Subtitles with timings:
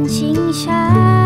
[0.00, 1.19] 很清香。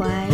[0.00, 0.29] 乖。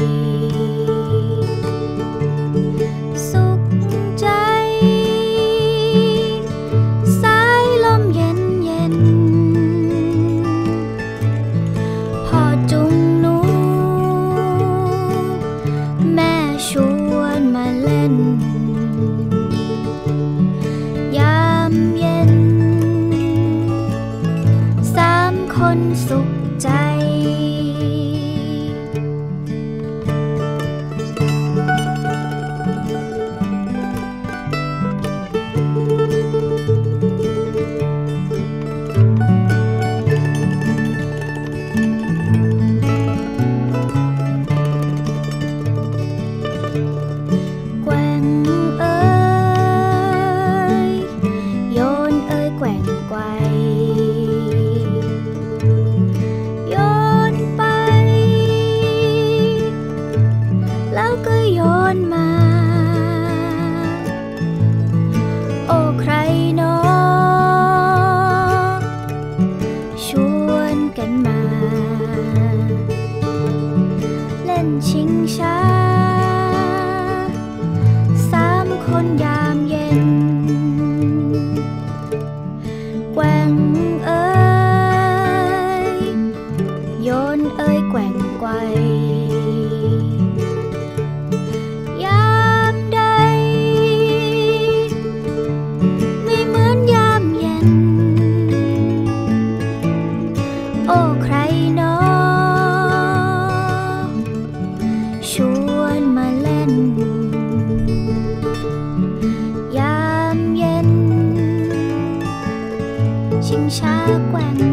[113.76, 114.65] 茶馆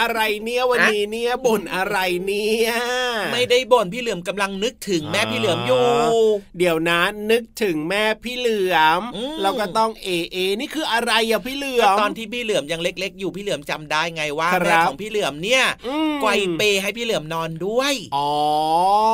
[0.00, 2.70] อะไรเนี่ยวันนี้เนี่ยบ่นอะไรเนี่ย
[3.32, 5.84] ไม่ได้บ่นพี่เหลือมกำลังนึกถึงแม่พี่เหลือมอยู่
[6.58, 7.00] เดี๋ยวนะ
[7.30, 9.02] นึกถึงแม่พี่เหลือม
[9.42, 15.64] เราก็ต้องเอเอนี่คืออะไรอะพี่เหลือมตอนที่พี่เหลือมยังเล็ก ๆ อยู่พี่เหลือมจำได้ไงว่าแม่ของพี่เหลือมเนี่ย
[16.22, 18.30] ไกวเปลให้พี่เหลือมนอนด้วยอ๋อ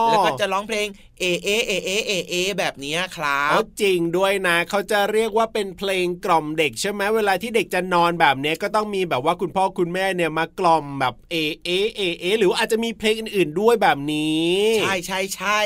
[0.08, 0.88] แล้วก็จะร้องเพลง
[1.20, 15.58] เอเอเอเอเอเอแบบนี้ครับจริงด้วยนะเขาจะเรียกว่าเป็นเพลงกล่อมเด็กใช่ไหมเวลาที่เด็กจะนอนแบบนี้ก็ต้องมีแบบว่าคุณพ่อคุณแม่เนี่ยมากล่อมแบบเอเอเอเอหรืออาจจะมีเพลงอื่นๆด้วยแบบนี้ ใช่ใช่ใช่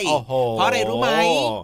[0.52, 1.10] เพราะอะไรรู้ไหม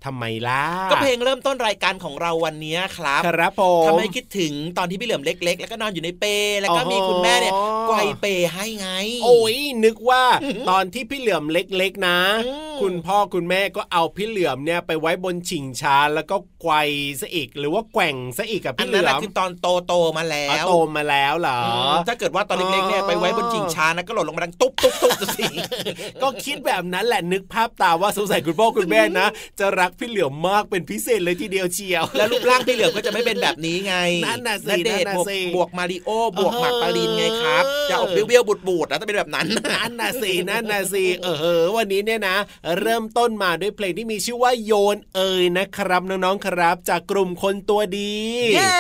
[0.07, 6.25] ทำไมล่ะก็เพลงเริ่มต้นรายการของเราวันนี้ครับครับผมทำให้คิดถึงตอนที่พี่เหลือมเล็ก ๆ แล้วก็นอนอยู่ในเป
[6.61, 7.53] แล้วก็มีคุณแม่เนี่ย
[7.89, 8.89] ไกวเปให้ไง
[9.25, 10.25] โอ้ยนึกว่า
[10.71, 12.19] ตอนที่พี่เหลือมเล็ก ๆ นะ
[12.83, 16.75] คุณพ่อคุณแม่ก็เอาพี่เหลือมเนี่ยไปไว้บนชิงช้าแล้วก็ไกว
[17.21, 21.61] ซะอีก หรือว่าแกว่งซะอีกกับพี่เหลือมคือตอนโตโตมาแล้วโตมาแล้วเหรอ
[22.09, 25.47] ถ้าเกิดว่าตอนเล็กๆเนี่ยไปไว้บนชิงช้านะก็หล่นลงมาดังตุ๊บตุ๊บตุ๊บสิ
[26.23, 29.27] ก็คิดแบบนั้นแหละนึกภาพตามว่าสงสัยคุณพ่อคุณแม่นะ
[29.61, 33.95] จะรักพี่เหลือมมากเป็นพิเศษเลยทีเดียวเชียว แล้วรูปร่างพี่เหลือมก็จะไม่เป็นแบบนี้ไง
[34.27, 41.29] นั่นน่ะสินั่นสิบวกมาริโอบวกหมากปาลินไงครับจะออกเบี้ยวๆบูดๆแล้วจะเป็นแบบนั้นนั่นน่ะสินั่นน่ะสิเอ
[41.61, 42.37] อวันนี้เนี่ยนะ
[42.81, 48.15] เริ่มต้นมาด้วยเพลงที่มีชื่อว่าโยนเอ่ยนะครับน้องๆครับ จากกลุ่มคนตัวดี
[48.55, 48.77] เย้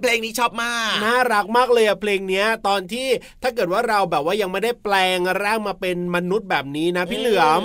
[0.00, 3.08] เพลงนี้ชอบมากน่ารักมากเลยอะเพลงเนี้ยตอนที่
[3.42, 7.60] ถ้าเกิดว่าเราแบบว่ายังไม่ได้แปลงร่างมาเป็นมนุษย์แบบนี้นะพี่เหลือม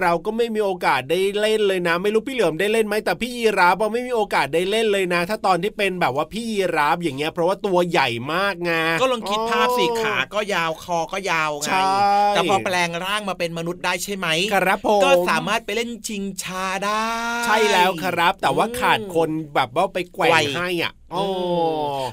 [0.00, 11.70] เราก็ไม่มีโอกาสได้เล่นเลยนะ ไม่รู้พี่เหลือมได้เล่นไหมแต่พี่ยีราฟไม่มีโอกาสได้เล่นเลยนะ ถ้าตอนที่เป็นแบบว่าพี่ยีราฟอย่างเงี้ยเพราะว่าตัวใหญ่มากไงก็ลองคิดภาพสิขาก็ยาวคอก็ยาวไง
[12.30, 17.04] แต่พอแปลงร่างมาเป็นมนุษย์ได้ใช่ไหมครับผมก็สามารถไปเล่นชิงชาได้
[17.46, 21.22] ใช่แล้วครับ แต่ว่าขาดคนแบบว่าไปแกว่งให้อะ โอ้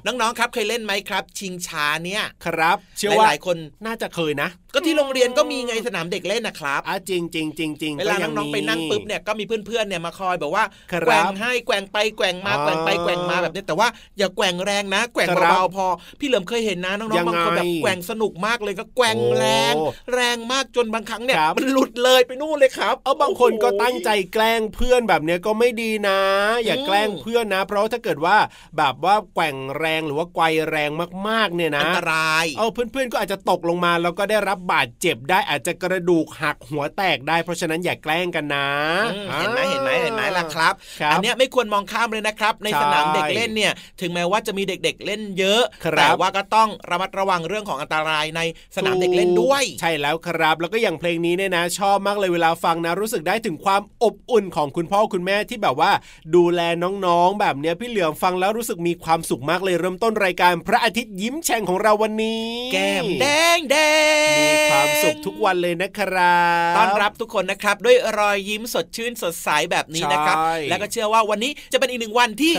[0.06, 10.64] น้องๆครับเคยเล่นไหมครับ ชิงช้าเนี่ยครับเชื่อว่าหลายคนน่าจะเคยนะ ก็ที่โรงเรียนก็มีไงสนามเด็กเล่นนะครับอะจริงจริงจริงจริงเวลาน้องๆไปนั่งปุ๊บเนี่ยก็มีเพื่อนๆเนี่ยมาคอยแบบว่า
[11.06, 15.86] แกว่งให้แกว่งไปแกว่งมาแกว่งไปแกว่งมาแบบนี้แต่ว่าอย่าแกว่งแรงนะ แกว่งเบาๆพอ
[16.20, 19.74] พี่เหลิมเคยเห็นนะน้องๆบางคนแบบแกว่งสนุกมากเลยก็แกว่งแรง
[20.14, 26.20] แรงมากจนบางครั้งเนี่ยมันหลุดเลยไปนู่นเลยครับ เอาบางคนก็ตั้งใจแกล้งเพื่อนแบบเนี้ยก็ไม่ดีนะ
[26.66, 28.38] อย่าแกล้งเพื่อนนะ เพราะถ้าเกิดว่า
[28.78, 30.89] แบบว่าแกว่งแรงหรือว่าไกวแรง
[31.28, 38.68] มากๆเนี่ยนะอันตรายเอาเพื่อนๆก็อาจจะตกลงมาแล้วก็ได้รับบาดเจ็บได้อาจจะกระดูกหักหัวแตกได้เพราะฉะนั้นอย่าแกล้งกันนะ
[39.39, 40.74] เห็นไหมเห็นไหมเห็นไหมล่ะครับ
[41.12, 45.63] อันนี้ไม่ควรมองข้ามเลยนะครับ ในสนามเด็กเล่นเนี่ยถึงแม้ว่าจะมีเด็กๆเล่นเยอะ
[45.98, 48.42] แต่ว่าก็ต้องระมัดระวังเรื่องของอันตรายใน
[48.75, 55.92] สนามเด็กเล่นด้วย ใช่แล้วครับ แล้วก็อย่างเพลงนี้เนี่ยนะ ชอบมากเลยเวลาฟังนะ รู้สึกได้ถึงความอบอุ่นของคุณพ่อคุณแม่ที่แบบว่า
[56.36, 63.25] ดูแลน้องๆ แบบเนี้ยพี่เหลือมฟังแล้วรู้สึกมีความสุขมากเลยเริ่มต้นรายการพระอาทิตย์ยิ้มแฉ่งของเราวันนี้ แก้มแด
[63.57, 63.75] งแด
[64.33, 66.41] งมีความสุขทุกวันเลยนะครั
[66.71, 70.35] บต้อนรับทุกคนนะครับ ด้วยรอยยิ้มสดชื่นสดใสแบบนี้นะครับ
[70.69, 72.53] แล้วก็เชื่อว่าวันนี้จะเป็นอีกหนึ่งวันที่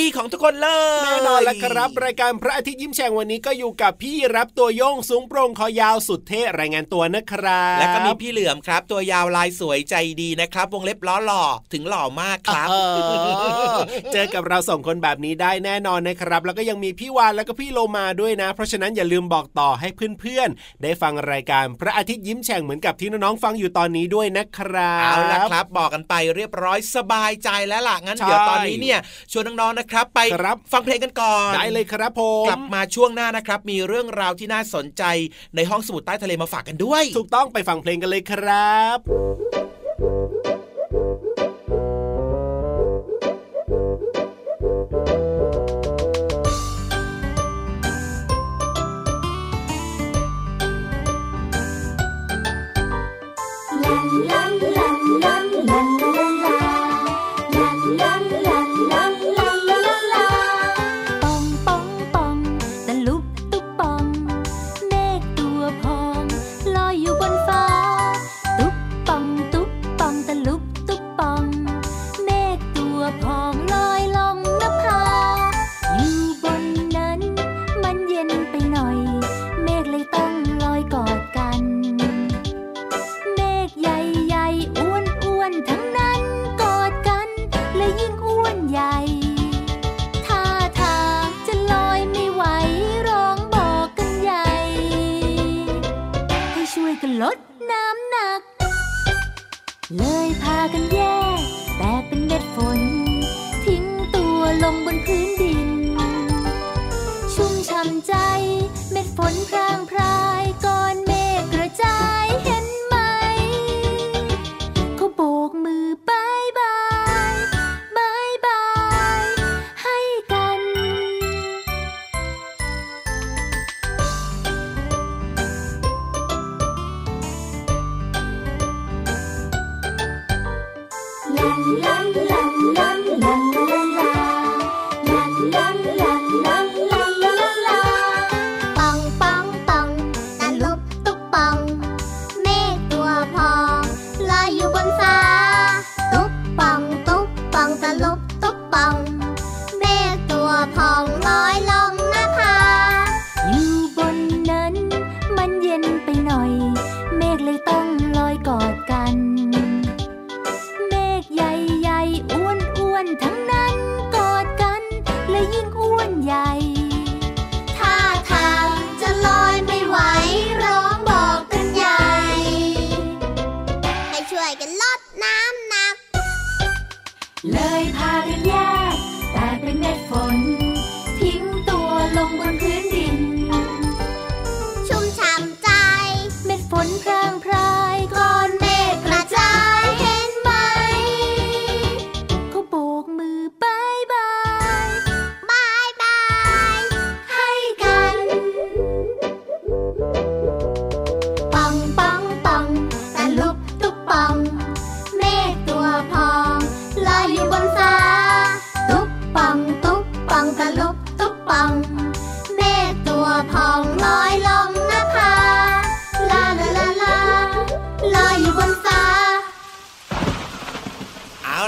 [0.00, 0.68] ดีๆของทุกคนเล
[1.00, 12.68] ยแน่นอนแล้วครับรายการพระอาทิตย์ยิ้มแฉ่งวันนี้ก็อยู่กับพี่รับตัวโยงสูงโปร่งคอยาวสุดเท่รายงานตัวนะครับและก็มีพี่เหลือมครับ ตัวยาวลายสวยใจดีนะครับ วงเล็บล้อหล่อถึงหล่อมากครับ
[14.12, 19.88] เจอกับเราสองคนแบบนี้ได้แน่นอนนะครับ แล้วก็ยังมีพี่วานแล้วก็พี่โลมาด้วยนะ เพราะฉะนั้นอย่าลืมบอกต่อให้
[20.20, 28.98] เพื่อนๆ ได้ฟังรายการพระอาทิตย์ยิ้มแฉ่งเหมือนกับที่น้องๆฟังอยู่ตอนนี้ด้วยนะครับเอาละครับ บอกกันไปเรียบร้อยสบายใจแล้วล่ะงั้นเดี๋ยวตอนนี้เนี่ย
[29.32, 30.20] ชวนน้องๆนะครับ ไป
[30.72, 35.02] ฟังเพลงกันก่อนได้เลยครับผมกลับมาช่วงหน้านะครับ มีเรื่องราวที่น่าสนใจ
[35.56, 39.75] ในห้องสมุดใต้ทะเลมาฝากกันด้วย ถูกต้องไปฟังเพลงกันเลยครับ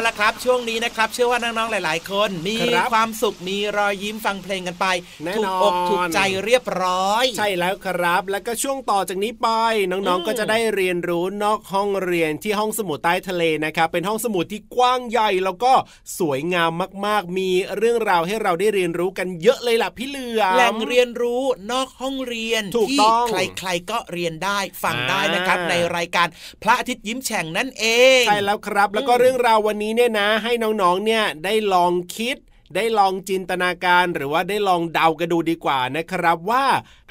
[0.07, 4.87] ละครับ ช่วงนี้นะครับ เชื่อว่าน้องๆหลาย ๆ คน มีครับความสุขมีรอยยิ้มฟังเพลงกันไป
[5.25, 9.49] แน่ถูนกอนอกถูกใจเรียบร้อย ใช่แล้วครับ แล้วก็ช่วงต่อจากนี้ไป
[9.91, 15.73] น้องอืมๆก็จะได้เรียนรู้นอกห้องเรียนที่ห้องสมุดใต้ทะเลนะครับ เป็นห้องสมุดที่กว้างใหญ่แล้วก็
[16.19, 16.71] สวยงาม
[17.07, 26.27] มากๆ มีเรื่องราวให้เราได้เรียนรู้กันเยอะเลยล่ะพี่เหลือมแหล่งเรียนรู้นอกห้องเรียนถูกที่ต้องใครๆก็เรียนได้ฟังอ่าได้นะครับ ในรายการ
[26.63, 27.85] พระอาทิตย์ยิ้มแฉ่งนั่นเอ
[28.21, 32.37] งใช่แล้วครับ แล้วก็อืมเรื่องราววันนี้เนี่ยนะ ให้น้องๆเนี่ยได้ลองคิด
[32.77, 36.65] ได้ลองจินตนาการหรือว่าได้ลองเดากันดูดีกว่านะครับว่า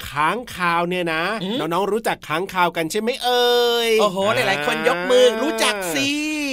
[0.08, 1.22] ค้างคาวเนี่ยนะ
[1.58, 6.08] น้องๆรู้จักค้างคาวกันใช่ไหมเอ่ยโอ้โหหลายๆคนยกมือรู้จักสิ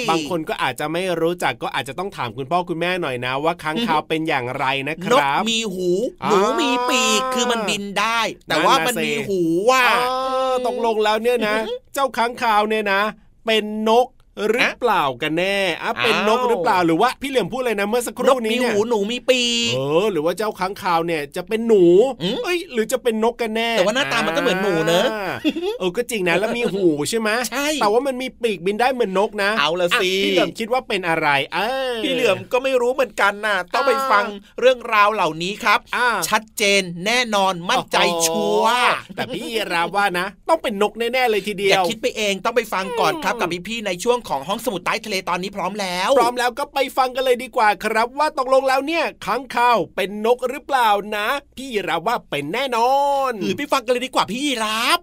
[0.10, 5.90] บางคนก็อาจจะไม่รู้จักก็อาจจะต้องถามคุณพ่อคุณแม่หน่อยนะ ว่าค้างคาวเป็นอย่างไรนะคนกรับมีหู
[6.24, 10.16] อ่าหนูมีปีกคือมันบินได้ แต่ว่ามันนั่นน่ะสิมีหูว่าอ๋
[10.52, 11.56] อตกลงแล้วเนี่ยนะ
[11.94, 13.02] เจ้าค้างคาวเนี่ยนะ
[13.46, 14.08] เป็นนก
[14.50, 21.84] หรือเปล่ากันแน่อะเป็นนกหรือเปล่าหรือว่าพี่เหลี่ยมพูดเลยนะเมื่อสักคนรู่กนี้มีเนี่ยหูหนูมีปีกเออหรือว่าเจ้าค้างคาวเนี่ยจะเป็นหนู
[22.22, 25.34] อืมเอ้ยหรือจะเป็นนกกันแน่ แต่ว่าหน้าตามันก็เหมือนหนูเนอะา
[25.80, 31.60] เออก็จริงนะแล้วมีหูใช่ไหมใช่แต่ว่ามันมีปีกบินได้เหมือนนกนะ เอาละสิพี่เหลี่ยมคิดว่าเป็นอะไรเอ
[31.92, 34.24] อพี่เหลือมก็ไม่รู้เหมือนกันน่ะต้องไปฟัง
[34.60, 51.28] เรื่องราวเหล่านี้ครับอ่าชัดเจนแน่นอนมั่นใจชัวร์แต่พี่ราว่านะ ต้องเป็นนกแน่ๆเลยทีเดีอยวย่าคิดไปเองต้องไปฟังก่อนครับกับพี่ๆในช่วงของห้องสมุดใต้ทะเลตอนนี้พร้อมแล้ว พร้อมแล้วก็ไปฟังกันเลยดีกว่าครับ ว่าตกลงแล้วเนี่ยค้างคาวเป็นนกหรือเปล่านะ
[51.58, 52.94] พี่ราว่าเป็นแน่นอ
[53.30, 55.00] นหรือไปฟังกันเลยดีกว่าพี่รับ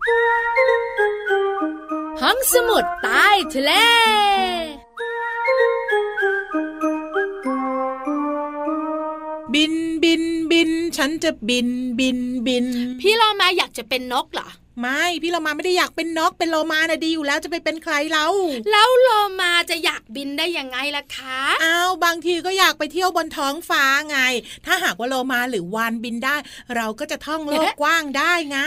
[2.23, 3.73] ห้องสมุดใต้ทะเล
[9.55, 9.75] บิน
[10.05, 12.67] บินบิน ฉันจะบินบินบิน
[13.00, 14.49] พี่เรามาอยากจะเป็นนกเหรอ
[14.81, 18.26] ไม่พี่เรามาไม่ได้อยากเป็นนกเป็นโลมานะดีอยู่แล้วจะไปเป็นใครเรา
[18.71, 19.09] แล้วโล
[19.41, 24.19] มาจะอยากบินได้ยังไงล่ะคะอ้าวบางทีก็อยากไปเที่ยวบนท้องฟ้าไง
[24.67, 26.37] ถ้าหากว่าโลมาหรือวานบินได้
[26.76, 28.59] เราก็จะท่องโลกกว้างได้ไง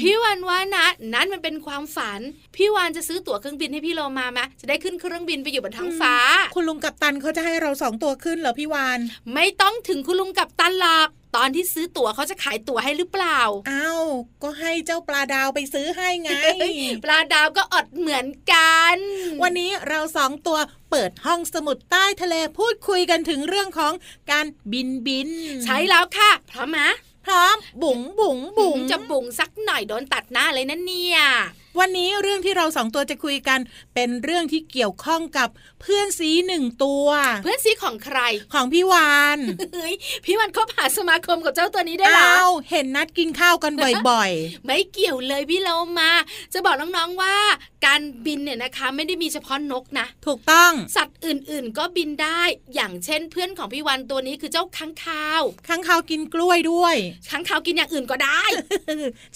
[0.00, 2.20] พี่วันว่านะนั้นมันเป็นความฝัน
[2.56, 6.14] พี่วานจะซื้อตั๋วเครื่องบินให้พี่โลมาไหมจะได้ขึ้นเครื่องบินไปอยู่บนท้องฟ้า
[6.54, 8.98] คุณลุงกับตันเขาจะให้เราสองตัวขึ้นเหรอพี่วาน
[9.34, 14.04] ไม่ต้องถึงคุณลุงกับตันหรอก ตอนที่ซื้อตั๋วเขาจะขายตั๋วให้หรือเปล่าอ้าว
[14.42, 16.30] ก็ให้เจ้าปลาดาวไปซื้อให้ไง
[17.04, 18.96] ปลาดาวก็อดเหมือนกัน
[19.42, 20.58] วันนี้เราสองตัว
[20.90, 23.92] เปิดห้องสมุดใต้ทะเลพูดคุยกันถึงเรื่องของ
[24.30, 25.30] การบินบิน
[25.64, 26.80] ใช้แล้วค่ะพร้อมไหม
[27.26, 31.20] พร้อมบุ๋งบุ๋งบุ๋งจะบุ๋งสักหน่อยโดนตัดหน้าเลยนะเนี่ย
[31.80, 33.60] วันนี้เรื่องที่เราสองตัวจะคุยกัน
[33.94, 35.48] เป็นเรื่องที่เกี่ยวข้องกับ
[35.80, 37.08] เพื่อนสีหนึ่งตัว
[37.44, 38.18] เพื่อนซีของใคร
[38.54, 39.38] ของพี่วาน
[39.74, 43.72] เฮ้ยพี่วันคบหาสมาคมกับเจ้าตัวนี้ได้เหรออ้าวเห็นนัดกินข้าวกัน
[44.08, 44.30] บ่อย
[44.64, 46.10] ไม่เกี่ยวเลยพี่เรามา
[46.52, 47.36] จะบอกน้องๆว่า
[47.86, 52.42] การบินเนี่ยนะคะไม่ได้มีเฉพาะนกนะๆถูกต้องสัตว์อื่นๆ ก็บินได้
[52.74, 56.96] อย่างเช่นเพื่อนของพี่วันตัวนี้คือเจ้าค้างคาวข้างข้าวกินกล้วยด้วย
[57.30, 58.42] ค้างคาวกินอย่างอื่นก็ได้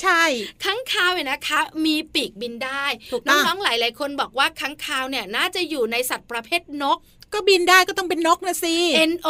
[0.03, 0.23] ใช่
[0.65, 2.85] ค้างคาวเนี่ยนะคะ มีปีกบินได้
[3.29, 6.99] น้องน้องๆหลาย ๆ คนบอกว่าค้างคาวเนี่ยน่าจะอยู่ในสัตว์ประเภทนก
[7.33, 8.77] ก็บินได้ก็ต้องเป็นนกนะสิ
[9.11, 9.29] N O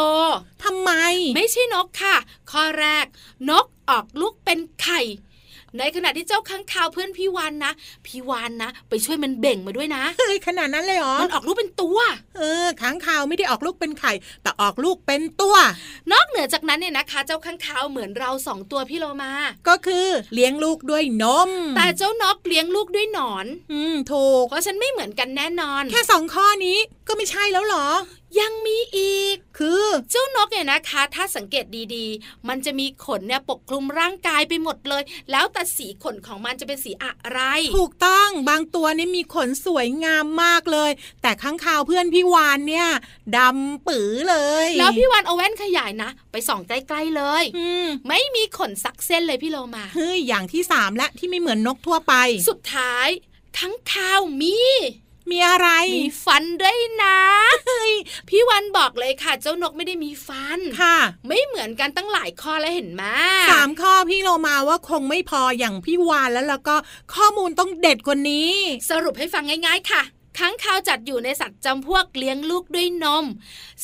[0.63, 0.91] ทำไม
[1.35, 2.15] ไม่ใช่นกค่ะ
[2.51, 3.05] ข้อแรก
[3.49, 5.01] นกออกลูกเป็นไข่
[5.77, 7.71] ในขณะที่เจ้าค้างคาวเพื่อนพี่วานนะ
[8.05, 11.97] พี่วานนะ ไปช่วยมันเบ่งมาด้วยนะเฮ้ยขนาดนั้นเลยเหรอมันออกลูกเป็นตัว
[12.37, 14.11] เออค้างคาวไม่ได้ออกลูกเป็นไข่
[14.43, 15.55] แต่ออกลูกเป็นตัว
[16.11, 19.31] นอกเหนือจากนั้นเนี่ยนะคะ เจ้าค้างคาวเหมือนเราสองตัวพี่โลมา
[19.67, 26.77] ก็คือเลี้ยงลูกด้วยนม แต่เจ้านกเลี้ยงลูกด้วยหนอน อืมถูกเพราะฉันไม่เหมือนกันแน่นอน แค่สองข้อนี้
[27.09, 27.87] ก็ไม่ใช่แล้วหรอ
[28.39, 37.39] ยังมีอีก คือเจ้านกเนี่ยนะคะ ถ้าสังเกตดีๆ มันจะมีขนเนี่ยปกคลุมร่างกายไปหมดเลย แล้วแต่สีขนของมันจะเป็นสีอะไร
[37.77, 42.87] ถูกต้องบางตัวนี่มีขนสวยงามมากเลย แต่ข้างคาวเพื่อนพี่วานเนี่ย
[43.37, 44.37] ดำปื๋อเล
[44.67, 52.13] ย แล้วพี่วานเอาแว่นขยายนะ ไปส่องใกล้ๆเลยอืมไม่มีขนสักเส้นเลยพี่โลมาเฮ้ยอย่างที่สามและที่ไม่เหมือนนกทั่วไป
[52.49, 53.07] สุดท้าย
[53.57, 54.57] ข้างคาวมี
[55.31, 57.17] มีอะไร มีฟันด้วยนะ
[58.29, 63.03] พี่วันบอกเลยค่ะ เจ้านกไม่ได้มีฟันค่ะ ไม่เหมือนกันตั้งหลายข้อแล้วเห็นไหม
[63.51, 66.75] สามข้อพี่โลมาว่าคงไม่พออย่างพี่วานแล้วแล้วก็
[67.15, 68.51] ข้อมูลต้องเด็ดกว่านี้
[68.89, 70.03] สรุปให้ฟังง่ายๆค่ะ
[70.39, 73.25] ค้างคาวจัดอยู่ในสัตว์จำพวกเลี้ยงลูกด้วยนม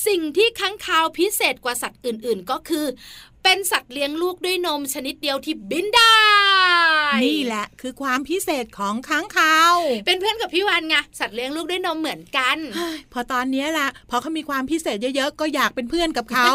[0.07, 2.85] สิ่งที่ค้างคาวพิเศษกว่าสัตว์อื่นๆ ก็คือ
[3.47, 6.15] เป็นสัตว์เลี้ยงลูกด้วยนมชนิดเดียวที่บินได้
[7.25, 9.75] นี่แหละคือความพิเศษของค้างคาว
[10.05, 16.49] เป็นเพื่อนกับพี่วันไงสัตว์เลี้ยงลูกด้วยนมเหมือนกันเฮ้ยพอตอนนี้แหละพอเขามีความพิเศษเยอะๆก็อยากเป็นเพื่อนกับเขา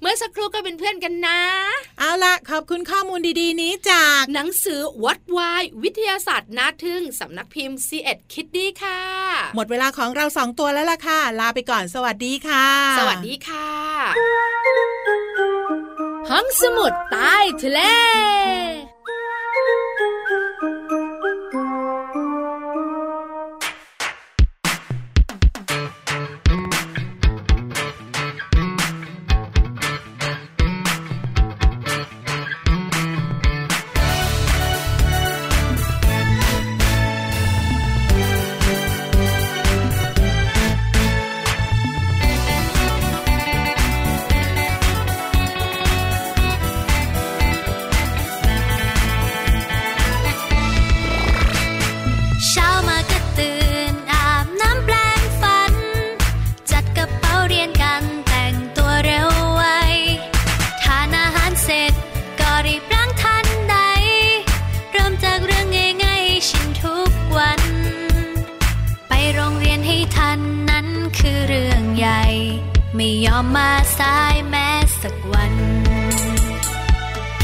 [0.00, 1.40] เมื่อสักครู่ก็เป็นเพื่อนกันนะ
[1.98, 9.00] เอาละขอบคุณข้อมูลดีๆ นี้จากหนังสือวัดวายวิทยาศาสตร์น่าทึ่งสำนักพิมพ์ c ีเอ็ดคิดดีค่ะ
[9.56, 12.66] หมดเวลาของเราสองตัวแล้วล่ะค่ะ ลาไปก่อนสวัสดีค่ะ
[12.98, 13.68] สวัสดีค่ะ
[16.30, 17.80] ห้องสมุดใต้ทะเล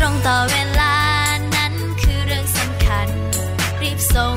[0.03, 0.95] ตรงต่อเวลา
[1.57, 3.09] นั้นคือเรื่องสำคัญ
[3.83, 4.37] รีบส่ง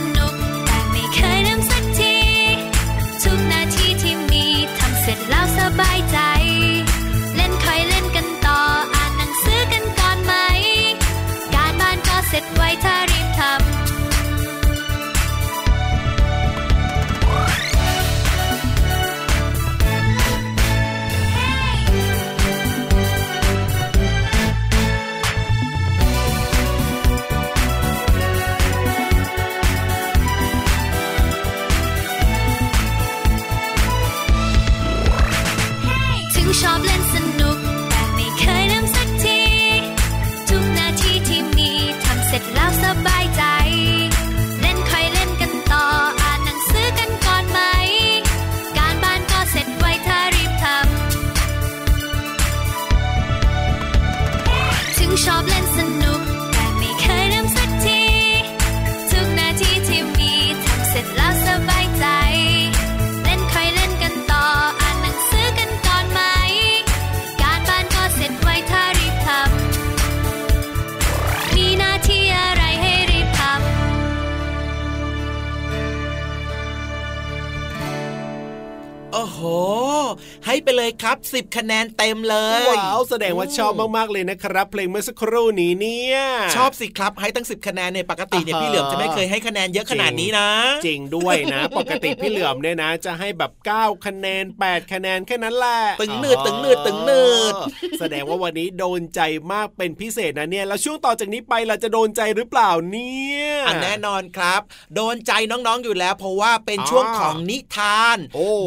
[81.03, 86.17] ครับ 10 คะแนนเต็มเลยว้าวแสดงว่าชอบมากๆเลยนะครับ เพลงเมื่อสักครู่นี้เนี่ย
[86.55, 90.49] ชอบสิครับให้ตั้ง 10 คะแนนในปกติเนี่ยพี่เหลือมจะไม่เคยให้คะแนนเยอะขนาดนี้นะ
[90.85, 97.53] จริงด้วยนะ ปกติพี่เหลือมเนี่ยนะ จะให้แบบ 9 คะแนน 8 คะแนนแค่นั้นแหละตึงเนืดตึงเนืดตึงเนืด
[97.99, 103.45] แสดงว่าวันนี้โดนใจมากเป็นพิเศษนะเนี่ยแล้วช่วงต่อจากนี้ไปเราจะโดนใจหรือเปล่าเนี่ย
[103.83, 104.61] แน่นอนครับ
[104.95, 108.17] โดนใจน้องๆอยู่แล้ว เพราะว่าเป็นช่วงของนิทาน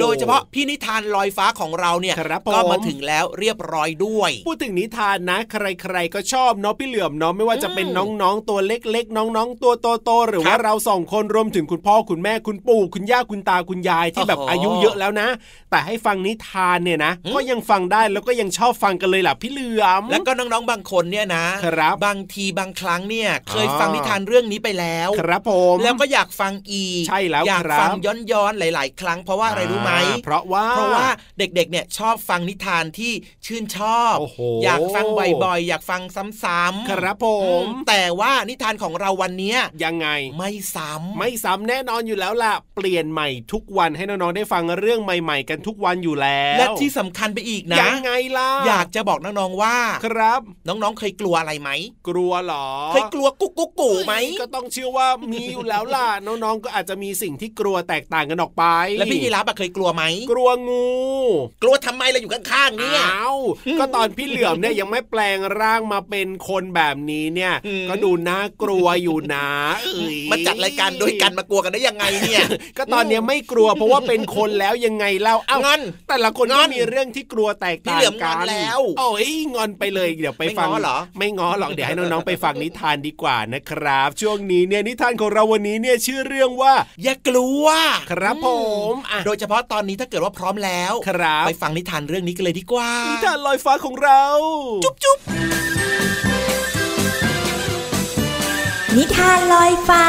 [0.01, 2.17] โดยเฉพาะพี่นิทานลอยฟ้าของเราเนี่ย
[2.55, 9.73] ก็มาถึงแล้วเรียบร้อยด้วย พูดถึงนิทานนะ ใครๆก็ชอบเนาะพี่เหลือมเนาะไม่ว่าจะเป็นน้องๆตัวเล็กๆ น้องๆ ตัว
[10.05, 15.29] โตๆหรือว่าเราสองคนรวมถึงคุณพ่อคุณแม่คุณปู่คุณย่าคุณตาคุณยายที่แบบอายุเยอะแล้วนะ
[15.71, 27.91] แต่ให้ฟังนิทานเนี่ยนะก็ยังฟังได้แล้วก็ยังชอบฟังกันเลยล่ะพี่เหลือมแล้วก็น้องๆบางคนเนี่ยนะครับบางทีบางครั้งเนี่ยเคยฟังนิทานเรื่องนี้ไปแล้ว ครับผมแล้วก็อยากฟังอีกใช่แล้วอยากฟัง
[28.33, 29.93] ย้อนๆหลาย ๆ ครั้งเพราะว่าอะไรรู้ไหม
[30.25, 31.07] เพราะว่าเพราะว่า
[31.39, 33.13] เด็กๆเนี่ยชอบฟังนิทานที่
[33.47, 34.17] ชื่นชอบ
[34.65, 35.07] อยากฟัง
[35.45, 36.03] บ่อยๆ อยากฟัง
[36.43, 37.27] ซ้ำๆครับผ
[37.63, 51.71] ม แต่ว่านิทานของเราวันนี้ยังไงไม่ซ้ำไม่ซ้ำแน่นอนอยู่แล้วล่ะ เปลี่ยนใหม่ทุกวันให้น้องๆได้ฟังเรื่องใหม่ๆ กันทุกวันอยู่แล้ว และที่สำคัญไปอีกนะยังไงล่ะอยากจะบอกน้องๆว่า ครับ น้องๆเคยกลัวอะไรไหม
[52.09, 58.65] กลัวหรอเคยกลัวกุ๊กกุ๊กกูไหมก็ต้องเชื่อว่ามีอยู่แล้วล่ะน้องๆก็อาจจะมีสิ่งที่กลัวแตกต่างกันออกไป
[58.99, 60.89] แล้วพี่ยีรับเคยกลัวไหมกลัวงู
[61.63, 63.39] กลัวทำไมเราอยู่ข้างๆเนี่ยอ้าว
[63.79, 67.55] ก็ตอนพี่เหลือมเนี่ยยังไม่แปลงร่างมาเป็นคนแบบนี้เนี่ย
[67.89, 69.49] ก็ดูน่ากลัวอยู่นะ
[70.31, 72.47] มาจัดรายการโดยกันมากลัวกันได้ยังไงเนี่ย
[72.79, 75.59] ก็ตอนนี้ไม่กลัวเพราะว่าเป็นคนแล้วยังไงเล่าเอ้า
[76.09, 87.65] แต่ละคนก็มีเรื่องที่กลัวแตกต่างกันแล้วโอ้ยงอนไปเลยเดี๋ยวไปฟังเหรอ ไม่ง้อหรอกเดี๋ยวให้น้องๆไปฟังนิทานดีกว่านะครับ ช่วงนี้เนี่ยนิทานของเราวันนี้เนี่ยชื่อเรื่องว่า อย่ากลัว
[88.11, 88.49] ครับผ
[88.93, 88.95] ม
[89.27, 94.23] โดยเฉพาะตอนนี้ถ้าเกิดว่าพร้อมแล้ว ครับไปฟังนิทานเรื่องนี้กันเลยดีกว่า นิทานลอยฟ้าของเรา
[94.85, 95.19] จุ๊บจุ๊บ
[98.97, 100.05] นิทานลอยฟ้า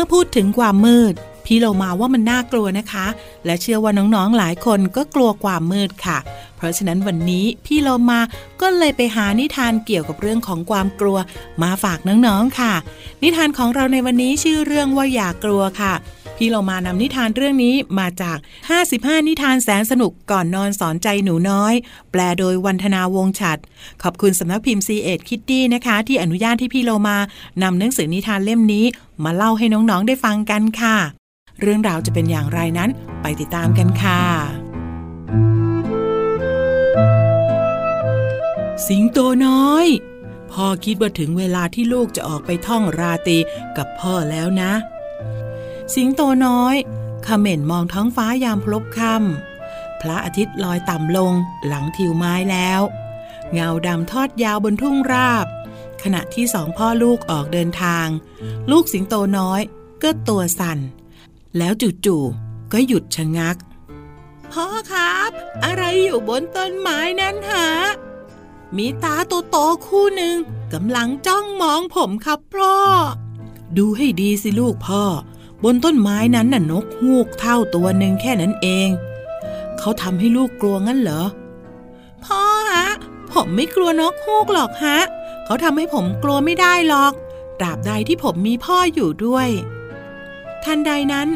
[0.00, 1.14] มื่อพูดถึงความมืด
[1.52, 3.06] พี่เรามาว่ามันน่ากลัวนะคะ
[3.46, 6.18] และเชื่อว่าน้องๆหลายคนก็กลัวความมืดค่ะ
[6.56, 8.20] เพราะฉะนั้นวันนี้พี่เรามา
[8.60, 11.18] ก็เลยไปหานิทานเกี่ยวกับเรื่องของความกลัว
[11.62, 12.74] มาฝากน้องๆค่ะ
[13.22, 15.94] นิทานของเราในวันนี้ชื่อเรื่องว่าอย่ากลัวค่ะ
[16.36, 18.38] พี่เรามานำนิทานเรื่องนี้มาจาก
[18.82, 21.74] 55 นิทานแสนสนุกก่อนนอนสอนใจหนูน้อย
[22.12, 23.58] แปลโดยวันธนาวงฉัด
[24.02, 27.16] ขอบคุณสำนักพิมพ์ซีเอ็ดคิตตี้นะคะ ที่อนุญาตที่พี่เรามา
[27.62, 28.84] นำหนังสือนิทานเล่มนี้
[29.24, 31.19] มาเล่าให้น้องๆได้ฟังกันค่ะ
[31.60, 32.90] เรื่องราวจะเป็นอย่างไรนั้น
[33.22, 34.22] ไปติดตามกันค่ะ
[38.88, 39.86] สิงโตน้อย
[40.52, 43.38] พ่อคิดว่าถึงเวลาที่ลูกจะออกไปท่องราตรี
[43.76, 44.72] กับพ่อแล้วนะ
[45.94, 46.76] สิงโตน้อย
[47.26, 51.32] ขม่นมองท้องฟ้ายามพลบค่ำพระอาทิตย์ลอยต่ำลง
[51.66, 52.80] หลังทิวไม้แล้ว
[53.52, 55.46] เงาดำทอดยาวบนทุ่งราบ
[56.02, 58.06] ขณะที่สองพ่อลูกออกเดินทาง
[58.70, 59.60] ลูกสิงโตน้อย
[60.02, 60.78] ก็ตัวสั่น
[61.58, 61.72] แล้ว
[62.06, 63.56] จู่ๆก็หยุดชะงัก
[64.52, 65.30] พ่อครับ
[65.64, 67.68] อะไรอยู่บนต้นไม้นั้นหะ
[68.76, 69.14] มีตา
[69.50, 70.36] โตๆคู่หนึ่ง
[70.72, 72.76] กำลังจ้องมองผมครับพ่อ
[73.76, 75.02] ดูให้ดีสิลูกพ่อ
[75.64, 78.88] บนต้นไม้นั้นน่ะนกฮูกเท่าตัวหนึ่งแค่นั้นเอง
[79.78, 81.24] เขาทำให้ลูกกลัวงั้นเหรอ
[82.24, 82.86] พ่อฮะ
[83.32, 84.98] ผมไม่กลัวนกฮูกหรอกฮะ
[85.44, 87.12] เขาทำให้ผมกลัวไม่ได้หรอก
[87.58, 89.48] ตราบใดที่ผมมีพ่ออยู่ด้วย
[90.64, 91.28] ทันใดนั้น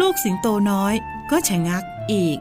[0.00, 0.94] ลูกสิงโตน้อย
[1.30, 2.38] ก็ชะงักอีก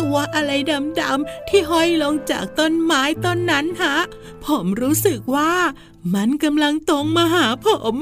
[0.00, 0.52] ตัวอะไร
[1.00, 3.96] ดำๆที่ห้อยลงจากต้นไม้ต้นนั้นฮะ
[4.44, 5.52] ผมรู้สึกว่า
[6.14, 7.96] มันกำลังตรงมาหาผม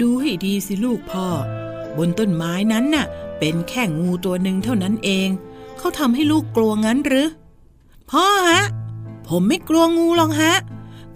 [0.00, 1.26] ดูให้ดีสิลูกพ่อ
[1.96, 3.06] บนต้นไม้นั้นน่ะ
[3.38, 5.28] เป็นแค่งูตัวหนึ่งเท่านั้นเอง
[5.78, 7.28] เขาทำให้ลูกกลัวงั้นหรือ
[8.10, 8.62] พ่อฮะ
[9.28, 10.54] ผมไม่กลัวงูหรอกฮะ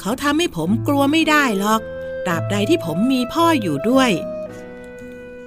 [0.00, 1.80] เขาทำให้ผมกลัวไม่ได้หรอก
[2.26, 4.10] ตราบใดที่ผมมีพ่ออยู่ด้วย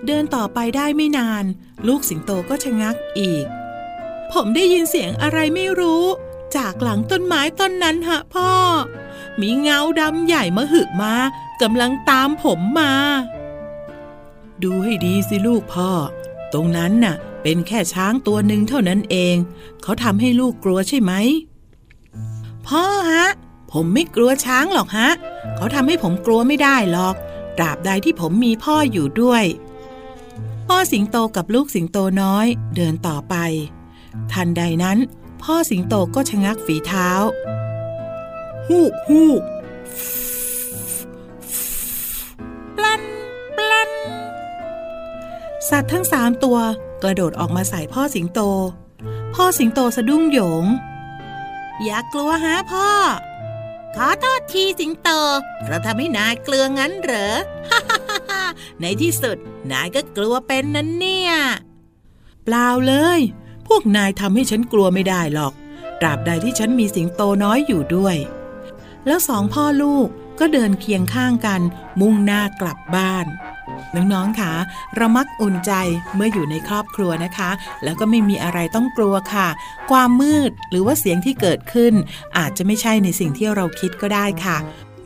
[0.06, 1.44] เดินต่อไปได้ไม่นาน
[1.88, 3.46] ลูกสิงโตก็ชะงักอีก
[4.32, 6.06] ผมได้ยินเสียงอะไรไม่รู้
[6.58, 8.52] จากหลังต้นไม้ต้นนั้นฮะพ่อ
[9.42, 11.13] มีเงาดำใหญ่มาหึมา
[11.62, 12.94] กำลังตามผมมา
[14.63, 15.90] ดูให้ดีสิลูกพ่อ
[16.54, 19.36] ตรงนั้นน่ะ เป็นแค่ช้างตัวหนึ่งเท่านั้นเอง
[19.84, 21.13] เขาทำให้ลูกกลัวใช่ไหม
[22.68, 23.28] พ่อฮะ
[23.71, 25.10] ผมไม่กลัวช้างหรอกฮะ
[25.56, 27.15] เขาทำให้ผมกลัวไม่ได้หรอก
[27.58, 29.43] ตราบใดที่ผมมีพ่ออยู่ด้วย
[30.67, 33.36] พ่อสิงโตกับลูกสิงโตน้อย เดินต่อไป
[34.32, 34.97] ทันใดนั้น
[35.43, 37.10] พ่อสิงโตก็ชะงักฝีเท้า
[38.67, 39.41] ฮูกฮูก
[42.77, 43.03] ปลัน
[43.58, 43.91] ปลัน
[45.69, 46.58] สัตว์ทั้งสามตัว
[47.03, 48.41] กระโดดออกมาใส่พ่อสิงโต
[49.36, 50.65] พ่อสิงโตสะดุ้งโหยง
[51.84, 52.88] อย่ากลัวฮะพ่อ
[53.95, 55.10] ขอโทษทีสิงโต
[55.67, 57.36] เราทำให้นายเกลืองั้นเหรอ
[58.82, 59.38] ในที่สุด
[59.71, 61.34] นายก็กลัวเป็นนั้นเนี่ย
[62.43, 63.19] เปล่าเลย
[63.67, 65.54] พวกนายทำให้ฉันกลัวไม่ได้หรอก
[66.00, 68.17] ตราบใดที่ฉันมีสิงโตน้อยอยู่ด้วย
[69.08, 70.08] แล้วสองพ่อลูก
[70.39, 71.62] ก็เดินเคียงข้างกัน
[72.00, 73.26] มุ่งหน้ากลับบ้าน
[73.95, 74.52] น้องๆค่ะ
[74.95, 75.71] เรามักอุ่นใจ
[76.15, 77.50] เมื่ออยู่ในครอบครัวนะคะ
[77.84, 79.47] แล้วก็ไม่มีอะไรต้องกลัวค่ะ
[79.91, 81.93] ความมืดหรือว่าเสียงที่เกิดขึ้น
[82.38, 84.58] อาจจะไม่ใช่ในสิ่งที่เราคิดก็ได้ค่ะ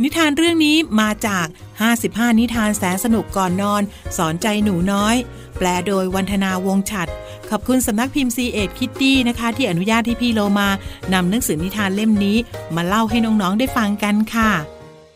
[0.02, 1.46] นิทานเรื่องนี้มาจาก
[1.92, 3.82] 55 นิทานแสนสนุกก่อนนอน
[4.18, 5.16] สอนใจหนูน้อย
[5.58, 7.08] แปลโดยวันธนาวงฉัด
[7.50, 10.70] ขอบคุณสำนักพิมพ์ซีเอ็ดคิตตี้นะคะ ที่อนุญาตให้พี่โลมา
[11.14, 12.38] นำหนังสือนิทานเล่มนี้
[12.76, 14.52] มาเล่าให้น้อง ๆ ได้ฟังกันค่ะ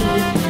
[0.00, 0.43] ก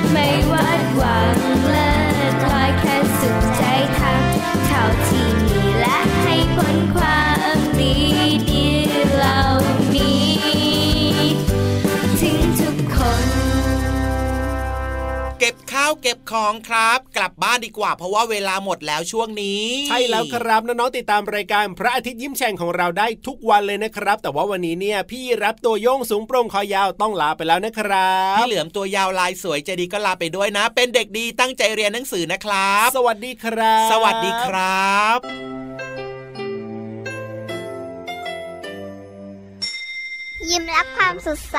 [16.07, 35.19] เก็บของครับ กลับบ้านดีกว่า เพราะว่าเวลาหมดแล้วช่วงนี้ ใช่แล้วครับน้องๆติดตามรายการพระอาทิตย์ยิ้มแฉ่งของเราได้ทุกวันเลยนะครับ แต่ว่าวันนี้เนี่ยพี่รับตัวโยงสูงโปร่งคอยาวต้องลาไปแล้วนะครับพี่เหลือมตัวยาวลายสวยใจดีก็ลาไปด้วยนะ เป็นเด็กดีตั้งใจเรียนหนังสือนะครับ สวัสดีครับ สวัสดีครับ
[40.51, 41.59] ยิ้มรับความสดใส